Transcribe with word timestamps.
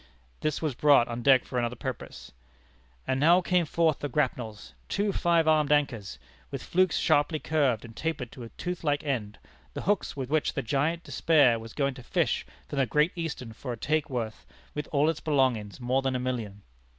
This 0.39 0.63
was 0.63 0.73
brought 0.73 1.07
on 1.07 1.21
deck 1.21 1.45
for 1.45 1.59
another 1.59 1.75
purpose. 1.75 2.31
"And 3.05 3.19
now 3.19 3.39
came 3.39 3.67
forth 3.67 3.99
the 3.99 4.09
grapnels, 4.09 4.73
two 4.89 5.13
five 5.13 5.47
armed 5.47 5.71
anchors, 5.71 6.17
with 6.49 6.63
flukes 6.63 6.97
sharply 6.97 7.37
curved 7.37 7.85
and 7.85 7.95
tapered 7.95 8.31
to 8.31 8.41
a 8.41 8.49
tooth 8.49 8.83
like 8.83 9.03
end 9.03 9.37
the 9.75 9.83
hooks 9.83 10.17
with 10.17 10.27
which 10.31 10.53
the 10.55 10.63
Giant 10.63 11.03
Despair 11.03 11.59
was 11.59 11.73
going 11.73 11.93
to 11.93 12.01
fish 12.01 12.47
from 12.67 12.79
the 12.79 12.87
Great 12.87 13.11
Eastern 13.15 13.53
for 13.53 13.73
a 13.73 13.77
take 13.77 14.09
worth, 14.09 14.47
with 14.73 14.87
all 14.91 15.07
its 15.07 15.19
belongings, 15.19 15.79
more 15.79 16.01
than 16.01 16.15
a 16.15 16.19
million." 16.19 16.63